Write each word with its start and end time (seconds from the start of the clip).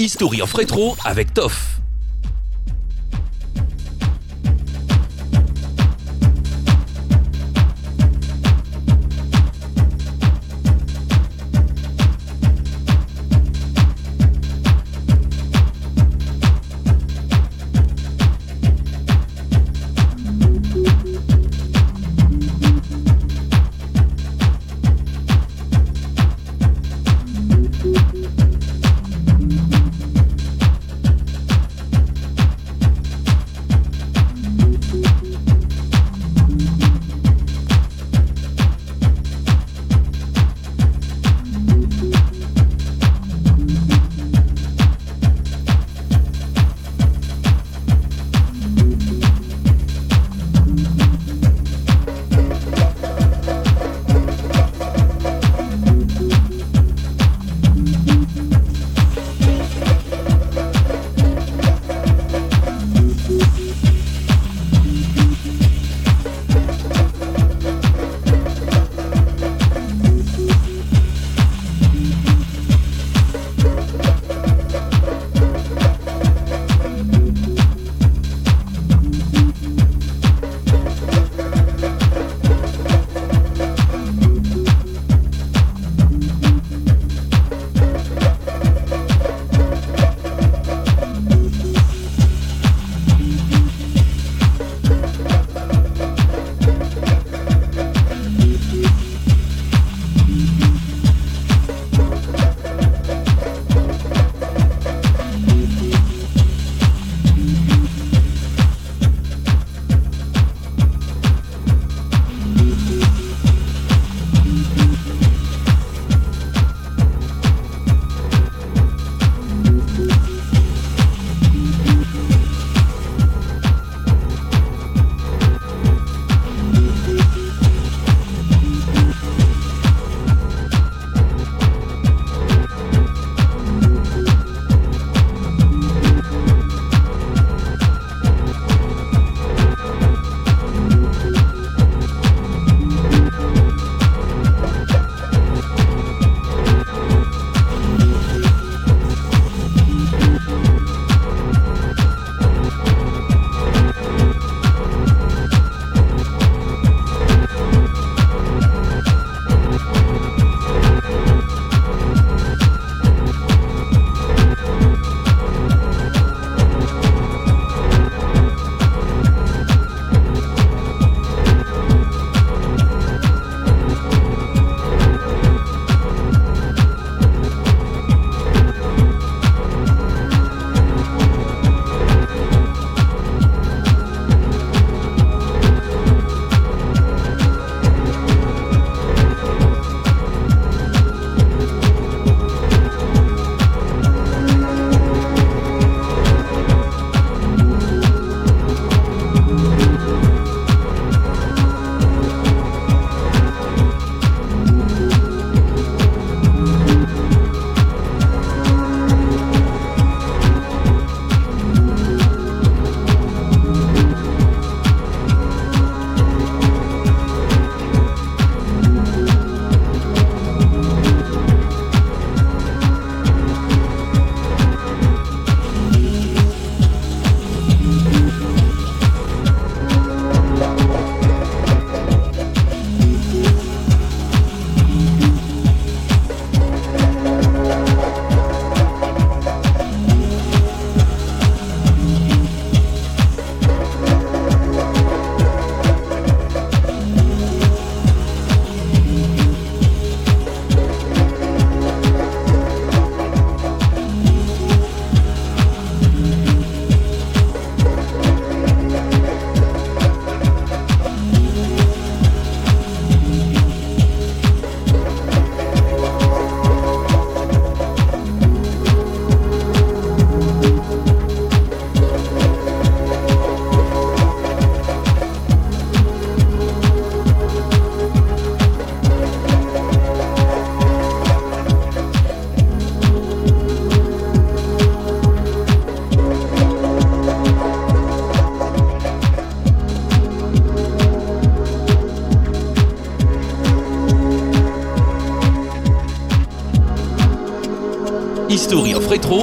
History 0.00 0.40
of 0.40 0.54
Retro 0.54 0.96
avec 1.04 1.34
Toff. 1.34 1.76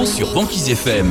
sur 0.04 0.30
Banquise 0.34 0.68
FM. 0.68 1.10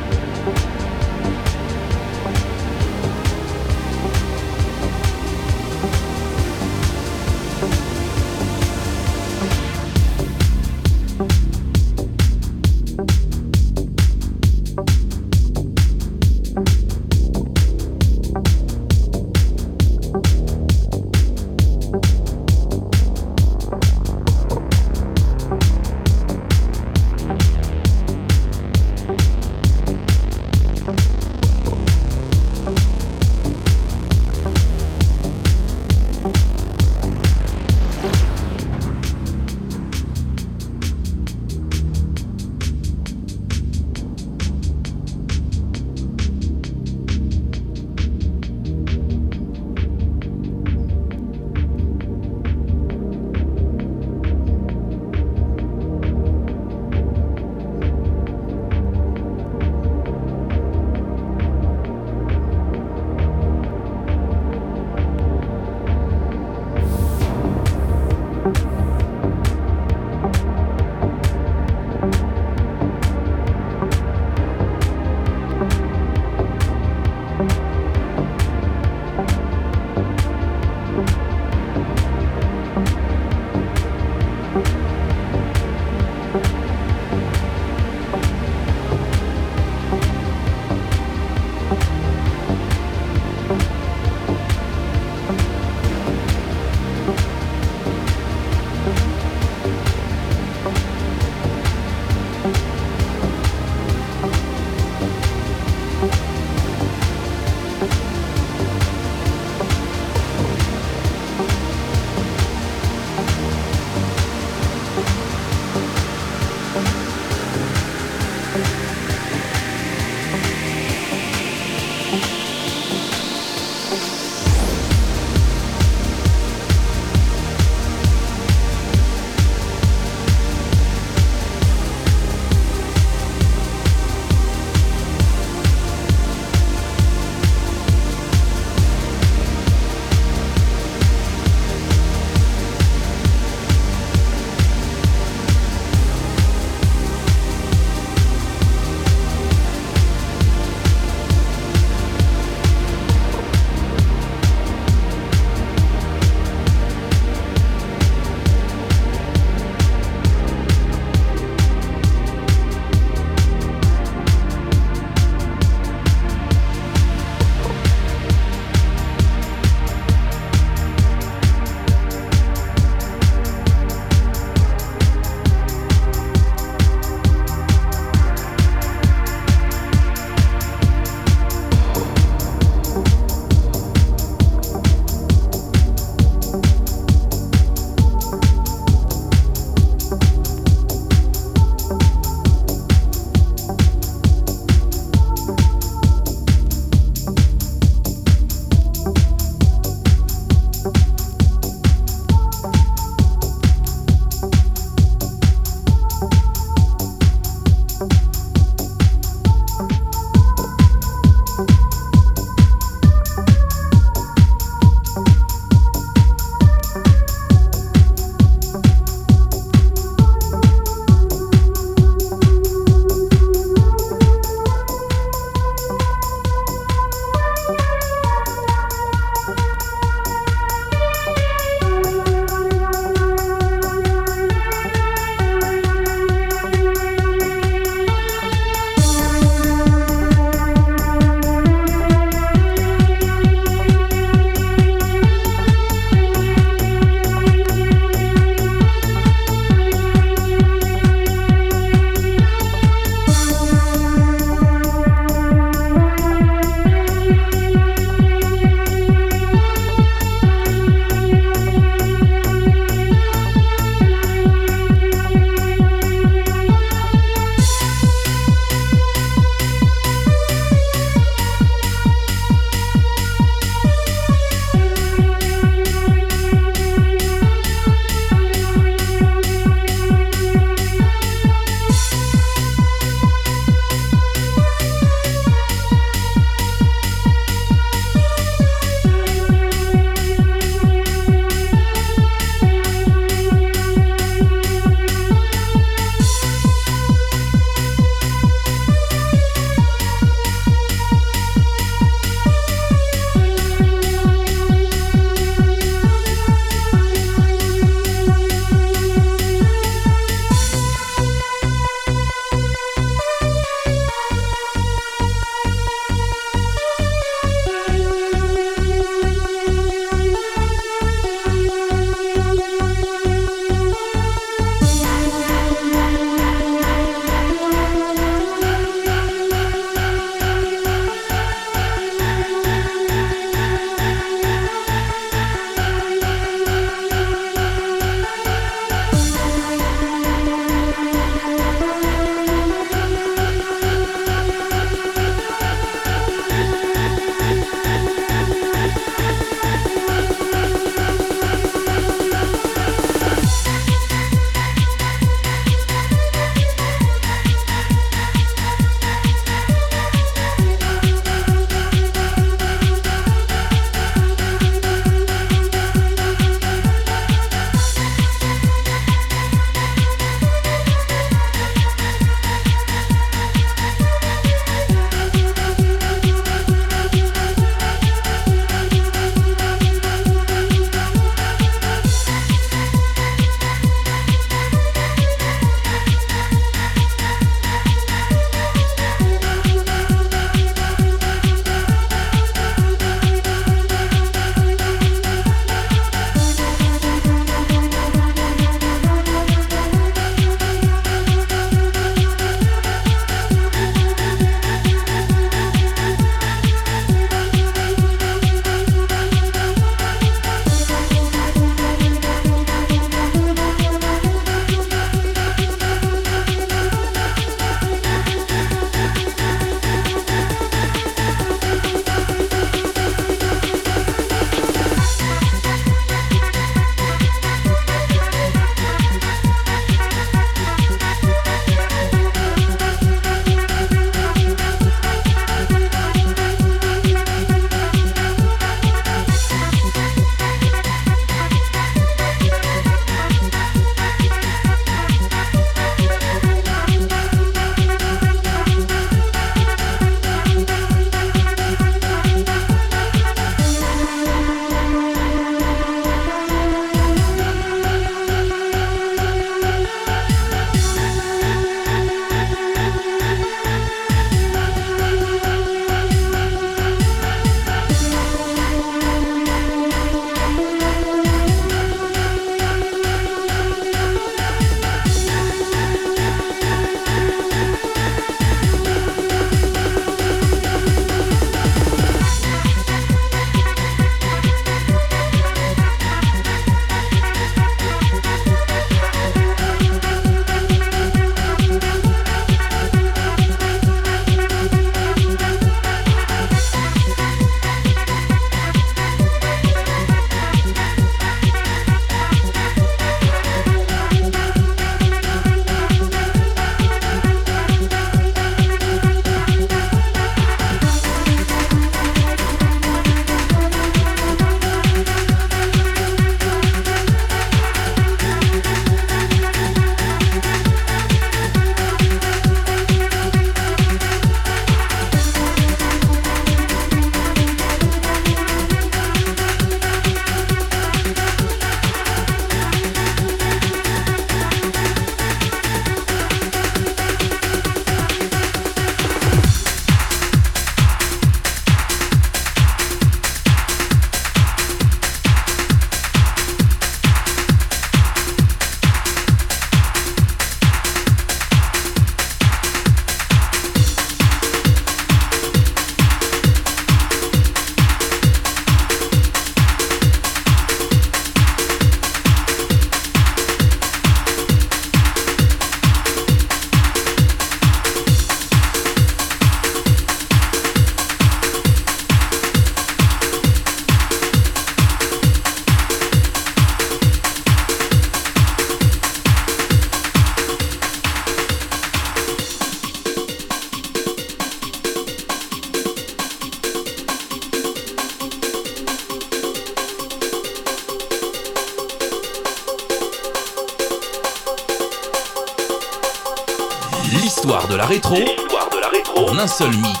seul 599.51 599.71
mix. 599.83 600.00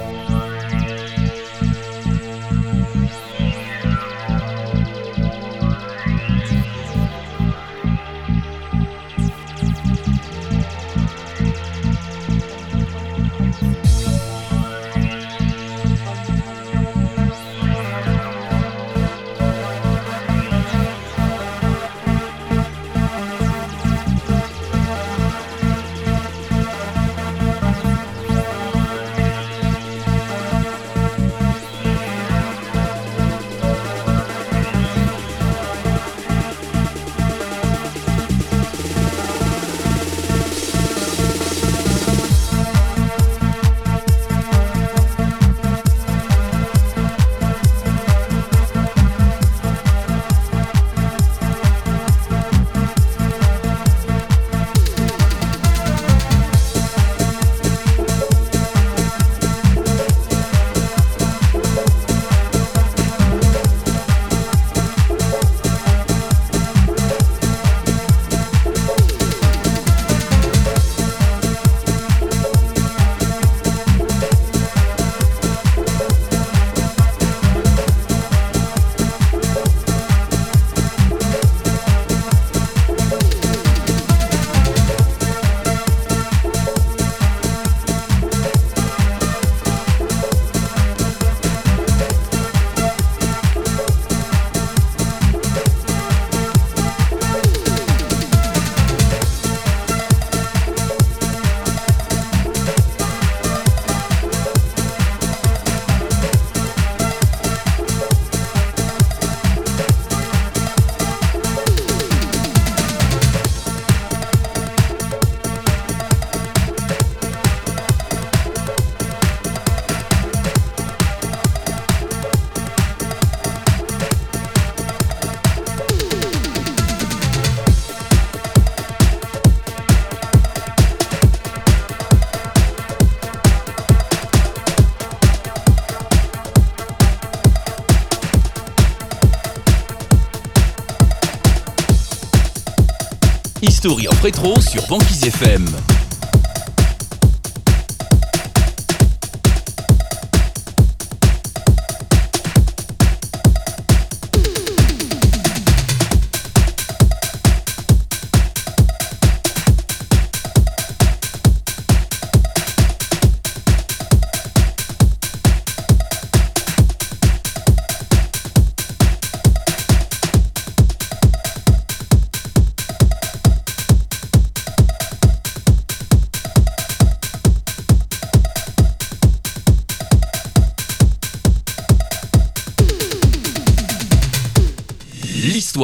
Story 143.79 144.09
en 144.09 144.21
rétro 144.25 144.61
sur 144.61 144.85
Banquise 144.89 145.25
FM. 145.25 145.65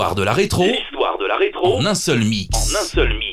l'histoire 0.05 0.15
de 0.15 0.23
la 0.23 0.33
rétro. 0.35 0.65
L'histoire 0.65 1.19
de 1.19 1.27
la 1.27 1.37
rétro. 1.37 1.87
un 1.87 1.95
seul 1.95 2.19
mix. 2.21 2.49
un 2.75 2.85
seul 2.85 3.13
mix. 3.17 3.24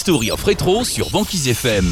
History 0.00 0.30
of 0.30 0.46
Retro 0.46 0.82
sur 0.82 1.10
Banquise 1.10 1.46
FM. 1.48 1.84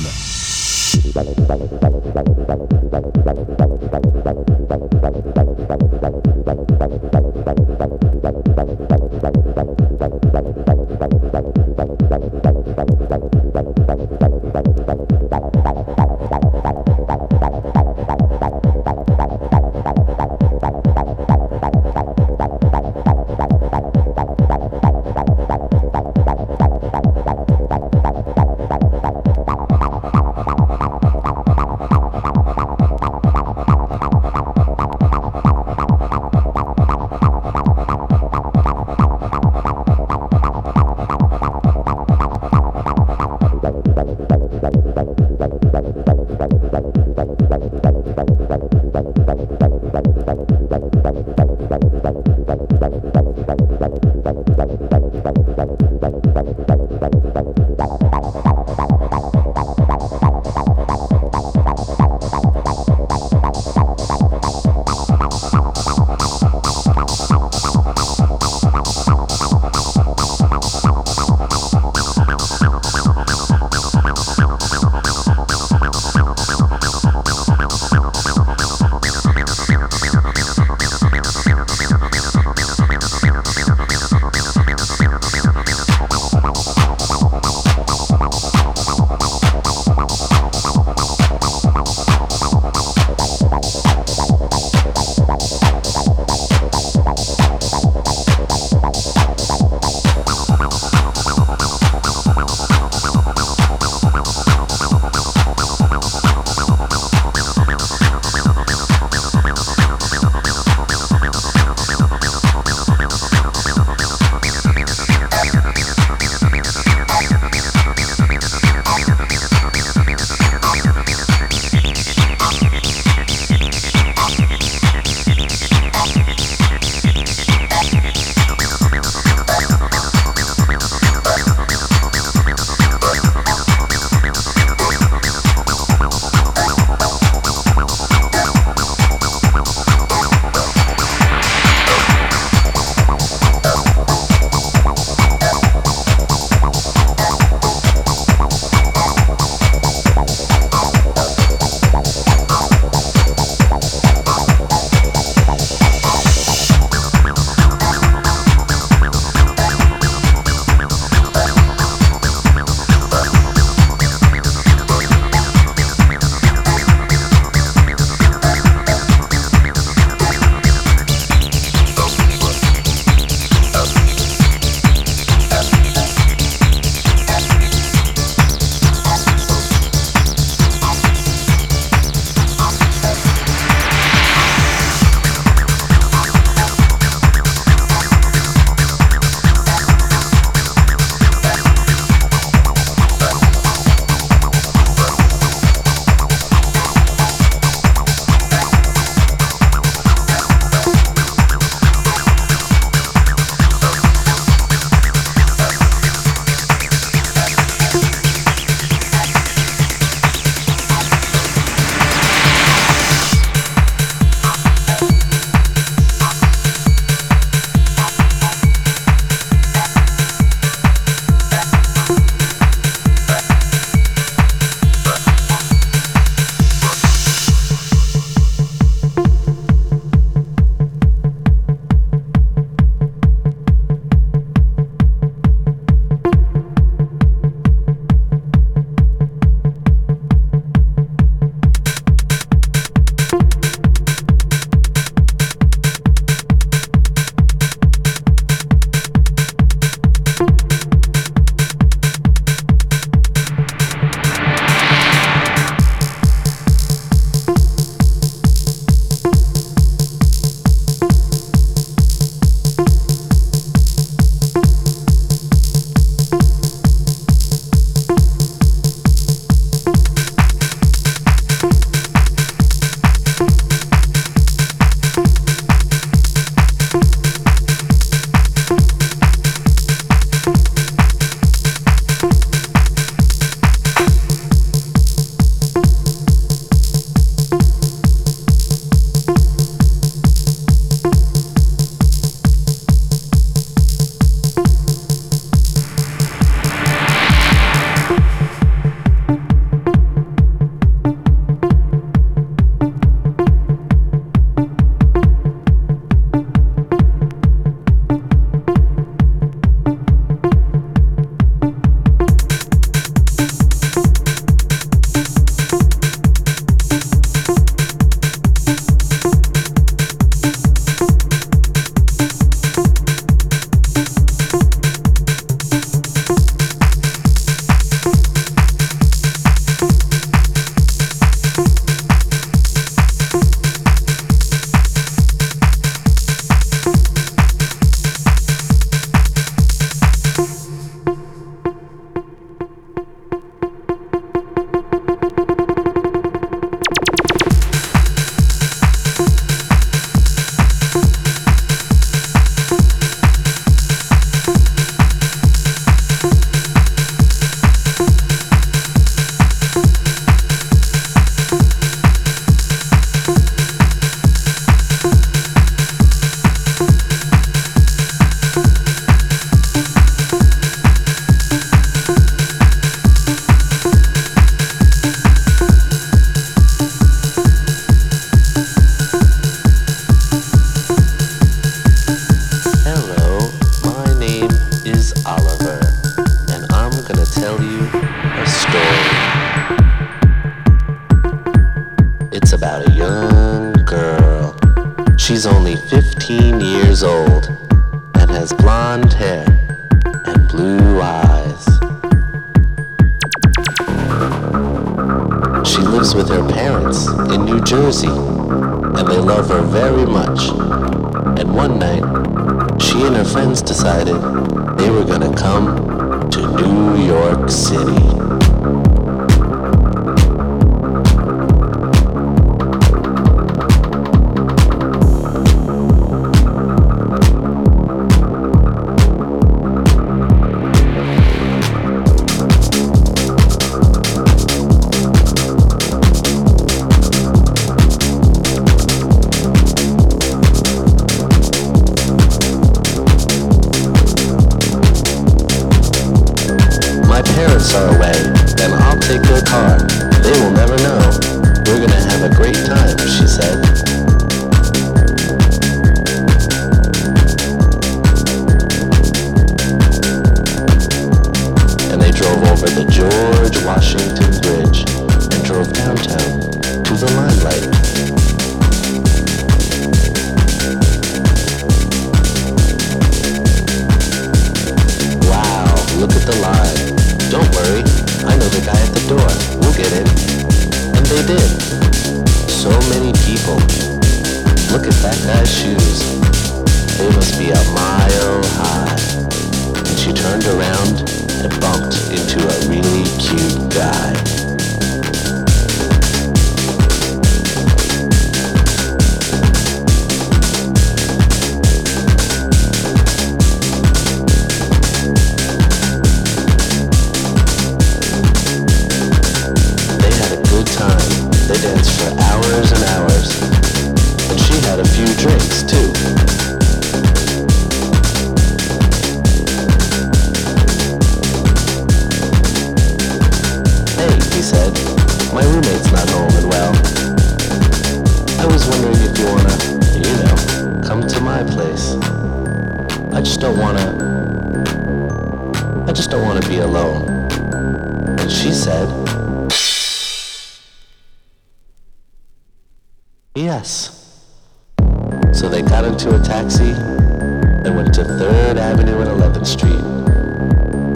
So 545.39 545.49
they 545.49 545.63
got 545.63 545.85
into 545.85 546.13
a 546.17 546.19
taxi 546.19 546.73
and 546.73 547.77
went 547.77 547.95
to 547.95 548.03
3rd 548.03 548.57
Avenue 548.57 548.99
and 549.03 549.09
11th 549.09 549.47
Street 549.47 549.85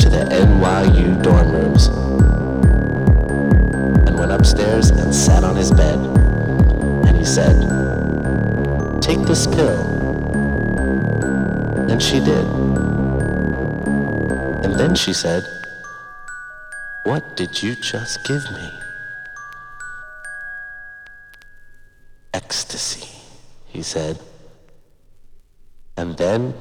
to 0.01 0.09
the 0.11 0.25
NYU 0.49 1.23
dorm 1.23 1.53
rooms 1.53 1.87
and 4.05 4.19
went 4.19 4.33
upstairs 4.33 4.91
and 4.91 5.15
sat 5.15 5.45
on 5.45 5.55
his 5.55 5.71
bed. 5.71 5.97
And 7.07 7.17
he 7.17 7.25
said, 7.25 7.55
Take 9.01 9.21
this 9.29 9.47
pill. 9.47 9.79
And 11.89 12.03
she 12.03 12.19
did. 12.19 12.45
And 14.65 14.75
then 14.75 14.97
she 14.97 15.13
said, 15.13 15.47
What 17.05 17.37
did 17.37 17.63
you 17.63 17.77
just 17.77 18.25
give 18.25 18.51
me? 18.51 18.77
Ecstasy, 22.35 23.07
he 23.69 23.85
said. 23.85 24.19
And 25.97 26.17
then 26.17 26.55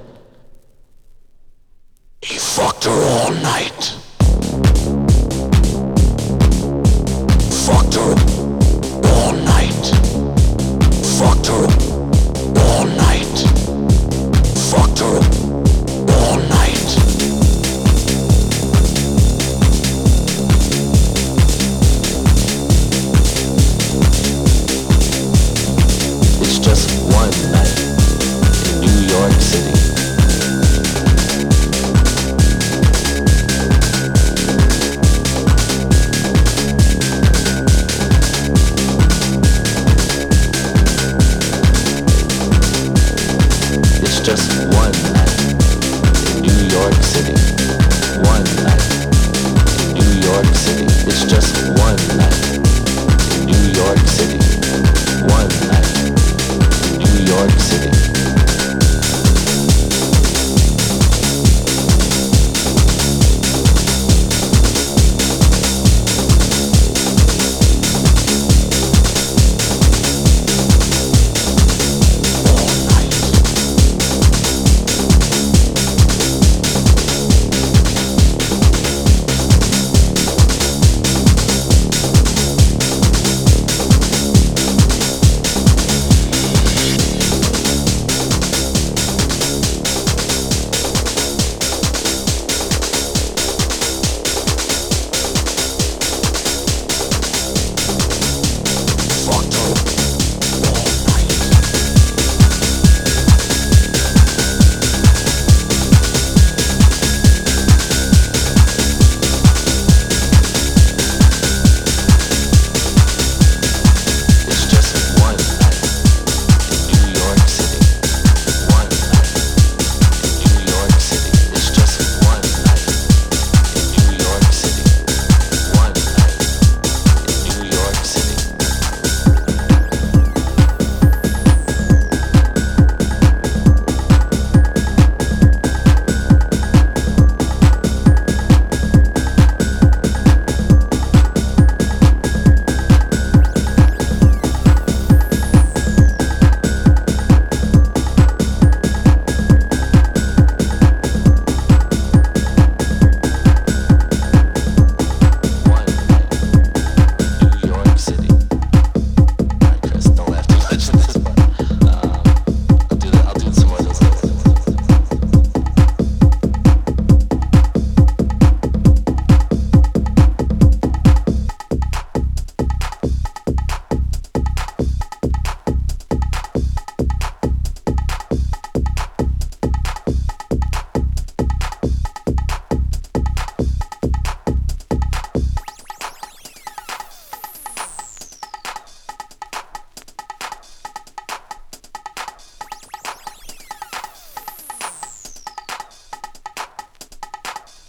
he 2.22 2.38
fucked 2.38 2.84
her 2.84 2.92
all 2.92 3.32
night. 3.32 3.96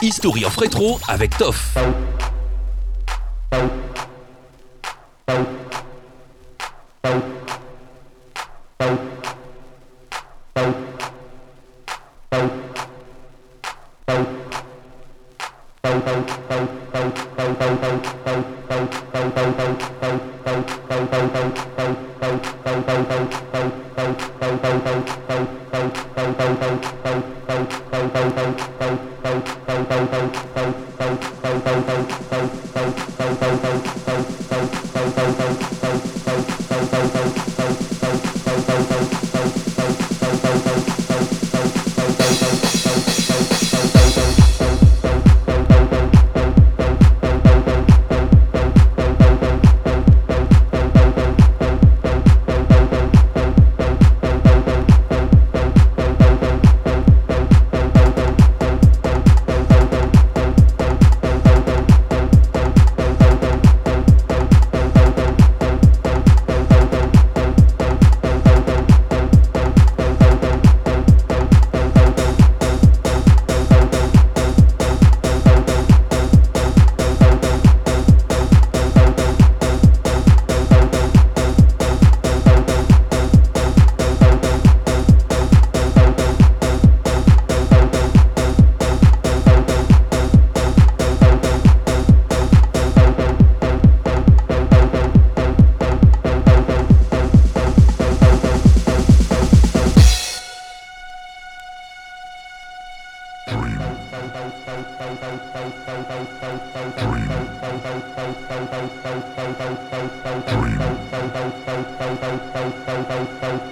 History 0.02 0.42
of 0.44 0.56
Retro 0.56 0.98
avec 1.06 1.36
Toff. 1.38 1.76